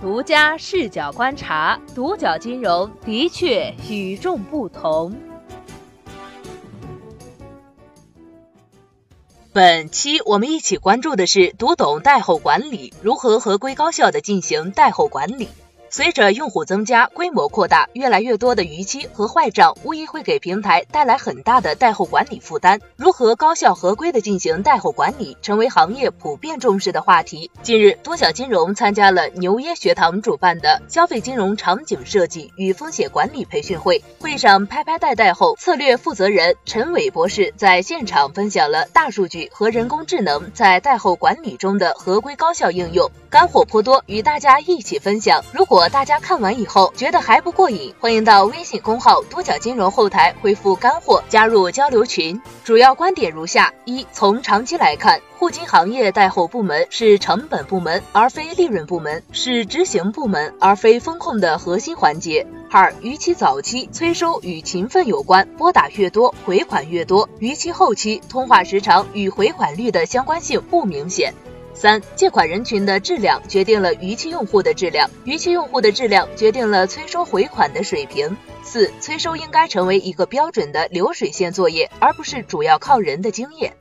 [0.00, 5.14] 独家视角观察，独角金融的确与众不同。
[9.52, 15.48] 本期我们一起关注的是读懂贷后管理，如何合规高效的进行贷后管理。
[15.92, 22.80] 随着用户增加、规模扩大，越来越多的逾期和坏账无疑会给平台带来很大的贷后管理负担。
[22.96, 27.50] 如何高效合规的进行贷后管理，成为行业普遍重视的话题。
[27.62, 34.04] 近日，多小金融参加了牛耶学堂主办的消费金融场景设计与风险管理培训会。
[34.20, 45.42] 会上，拍拍贷贷后策略负责人陈伟博士在现场分享了大数据和人工智能在贷后管理中的合规高效应用，干货颇多，与大家一起分享。
[45.52, 52.38] 如果果大家看完以后觉得还不过瘾，欢迎到微信公号多角金融后台回复“干货”加入交流群。
[52.64, 62.46] 主要观点如下：一、从长期来看，互金行业贷后部门是成本部门而非利润部门，是执行部门而非风控的核心环节。
[62.70, 71.32] 二、逾期早期催收与勤奋有关，拨打越多回款越多；逾期后期通话时长与回款率的相关性不明显。
[71.80, 78.36] 三、借款人群的质量决定了逾期用户的质量，逾期用户的质量决定了催收回款的水平。
[78.62, 83.72] 四、催收应该成为一个标准的流水线作业，而不是主要靠人的经验。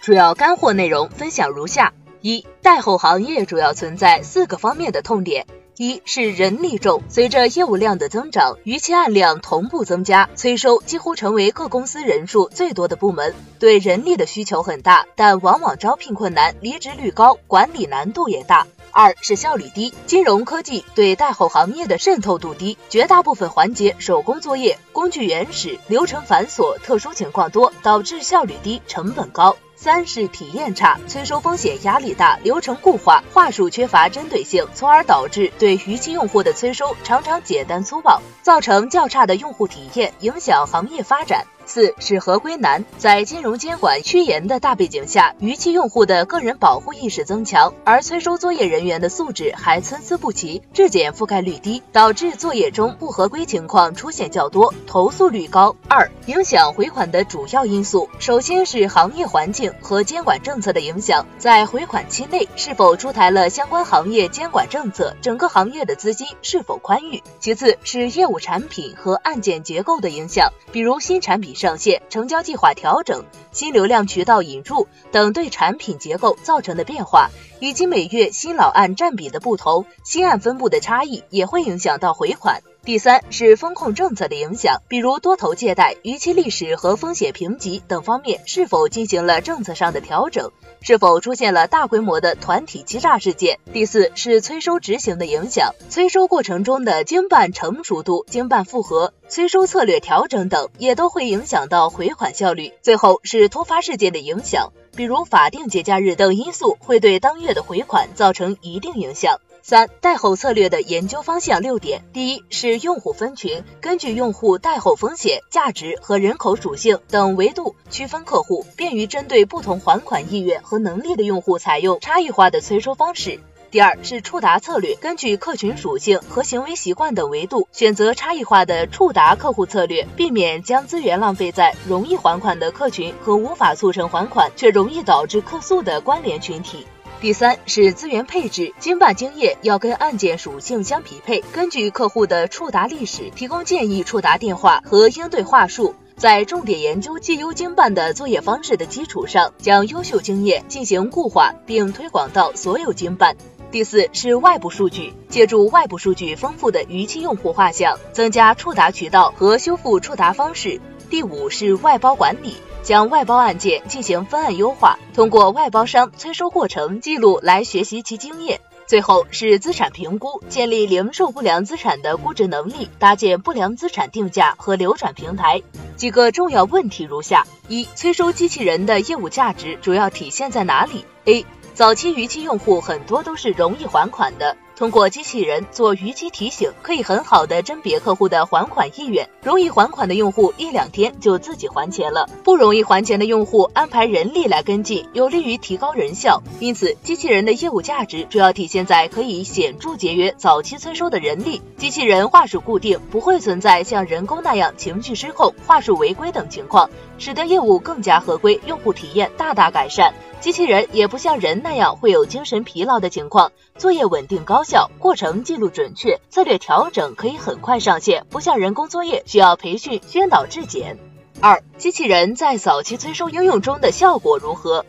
[0.00, 5.44] 主要干货内容分享如下：一、贷后行业主要存在四个方面的痛点。
[5.80, 18.66] 一是人力重，随着业务量的增长，逾期案量同步增加，催收几乎成为各公司人数最多的部门，对人力的需求很大，但往往招聘困难，离职率高，管理难度也大。
[18.90, 29.56] 二是效率低，金融科技对贷后行业的渗透度低，绝大部分环节手工作业，工具原始，流程繁琐，特殊情况多，导致效率低，成本高。
[29.80, 41.46] 三是体验差，催收风险压力大，流程固化，话术缺乏针对性，从而导致对逾期用户的催收常常简单粗暴，造成较差的用户体验，影响行业发展。
[41.68, 55.76] 四是合规难，在金融监管趋严的大背景下，逾期用户的个人保护意识增强，而催收作业人员的素质还参差不齐，质检覆盖率低，导致作业中不合规情况出现较多，投诉率高。
[55.88, 67.22] 二、影响回款的主要因素，首先是行业环境和监管政策的影响，在回款期内是否出台了相关行业监管政策，整个行业的资金是否宽裕。
[67.40, 71.57] 其次是业务产品和案件结构的影响，比如新产品。
[71.58, 77.30] 上线、成交计划调整、新流量渠道引入等对产品结构造成的变化，
[77.60, 82.62] 以及每月新老案占比的不同、新案分布的差异，也会影响到回款。
[82.88, 93.58] 第三是风控政策的影响，比如多头借贷、逾期历史和风险评级等方面是否进行了政策上的调整，是否出现了大规模的团体欺诈事件。
[93.74, 102.72] 第四是催收执行的影响，催收过程中的经办成熟度、经办复核、催收策略调整等，也都会影响到回款效率。
[102.80, 109.40] 最后是突发事件的影响，比如法定节假日等因素会对当月的回款造成一定影响。
[109.68, 123.40] 三、贷后策略的研究方向六点：第一是用户分群，根据用户贷后风险、价值和人口属性等维度区分客户，便于针对不同还款意愿和能力的用户采用差异化的催收方式。
[123.70, 136.86] 第二是触达策略，根据客群属性和行为习惯等维度，选择差异化的触达客户策略，避免将资源浪费在容易还款的客群和无法促成还款却容易导致客诉的关联群体。
[137.20, 153.36] 第三是资源配置，经办经验要跟案件属性相匹配，根据客户的触达历史提供建议触达电话和应对话术，在重点研究绩优经办的作业方式的基础上，将优秀经验进行固化并推广到所有经办。
[153.72, 160.80] 第四是外部数据，借助外部数据丰富的逾期用户画像，增加触达渠道和修复触达方式。
[161.10, 162.56] 第五是外包管理。
[162.80, 168.60] 将外包案件进行分案优化，通过外包商催收过程记录来学习其经验。
[168.86, 175.60] 最后是资产评估，建立零售不良资产的估值能力，搭建不良资产定价和流转平台。
[175.96, 181.44] 几个重要问题如下：一、催收机器人的业务价值主要体现在哪里？A.
[181.74, 184.56] 早期逾期用户很多都是容易还款的。
[184.78, 189.28] 通过机器人做逾期提醒，可以很好的甄别客户的还款意愿。
[189.42, 196.40] 容易还款的用户一两天就自己还钱了，不容易还钱的用户安排人力来跟进，有利于提高人效。
[196.60, 201.60] 因此，机器人的业务价值主要体现在可以显著节约早期催收的人力。
[201.76, 206.88] 机器人话术固定，不会存在像人工那样情绪失控、话术违规等情况，
[207.18, 210.14] 使得业务更加合规，用户体验大大改善。
[210.40, 220.96] 机器人也不像人那样会有精神疲劳的情况，作业稳定高效，过程记录准确，策略调整可以很快上线，不像人工作业需要培训、宣导质检。
[221.40, 224.86] 二、机器人在早期催收应用中的效果如何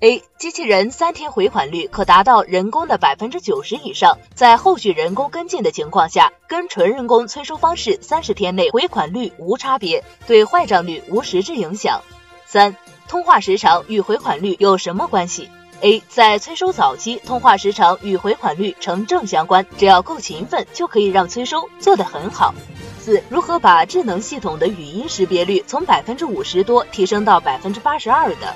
[0.00, 0.22] ？A.
[0.36, 12.02] 机器人三天回款率可达到人工的百分之九十以上，在后续人工跟进的情况下，跟纯人工催收方式三十天内回款率无差别，对坏账率无实质影响。
[12.46, 12.76] 三。
[13.08, 15.48] 通话时长与回款率有什么关系
[15.80, 16.02] ？A.
[16.10, 22.54] 在催收早期，通话时长与回款率成正相关，只要够勤奋，就可以让催收做得很好。
[23.00, 28.54] 四、如何把智能系统的语音识别率从百分之五十多提升到百分之八十二的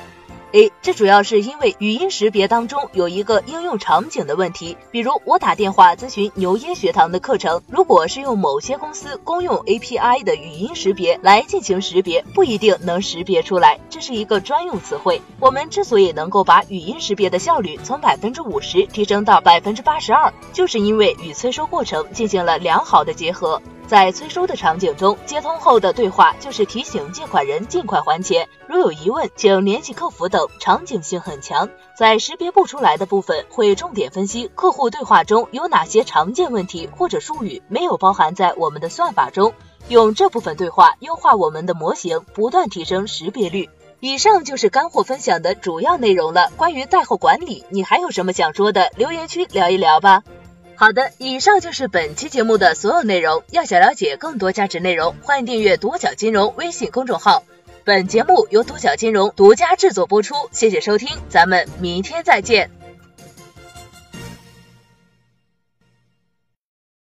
[0.53, 15.23] ？A，这主要是因为语音识别当中有一个应用场景的问题，比如我打电话咨询牛音学堂的课程，如果是用某些公司公用 API 的语音识别来进行识别，不一定能识别出来，这是一个专用词汇。
[15.41, 23.61] 我们之所以能够把语音识别的效率从百分之五十提升到百分之八十二，就是因为与催收过程进行了良好的结合。
[23.87, 31.69] 在催收的场景中，接通后的对话就是提醒借款人尽快还钱，如有疑问，请联系客服等，场景性很强。
[31.95, 39.53] 在识别不出来的部分，会重点分析客户对话中有哪些常见问题或者术语没有包含在我们的算法中，
[39.89, 43.69] 用这部分对话优化我们的模型，不断提升识别率。
[44.01, 46.51] 以上就是干货分享的主要内容了。
[46.57, 48.91] 关于贷后管理，你还有什么想说的？
[48.97, 50.25] 留言区聊一聊吧。
[50.83, 53.45] 好的，以上就是本期节目的所有内容。
[53.53, 57.45] 要想了解更多价值内容，欢迎订阅独角金融微信公众号。
[57.85, 62.69] 本节目由独角金融独家制作播出，谢谢收听，咱们明天再见。